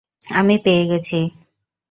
আমি 0.31 0.55
পেয়ে 0.63 0.83
গেছি। 0.87 1.19